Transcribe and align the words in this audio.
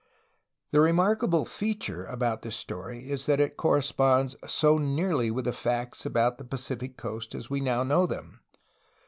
The 0.71 0.79
remarkable 0.79 1.45
feature 1.45 2.05
about 2.05 2.41
this 2.41 2.55
story 2.55 3.11
is 3.11 3.27
that 3.27 3.39
it 3.39 3.55
corre 3.55 3.83
sponds 3.83 4.35
so 4.49 4.79
nearly 4.79 5.29
with 5.29 5.45
the 5.45 5.53
facts 5.53 6.07
about 6.07 6.39
the 6.39 6.43
Pacific 6.43 6.97
coast 6.97 7.35
as 7.35 7.51
we 7.51 7.59
now 7.61 7.83
know 7.83 8.07
them. 8.07 8.39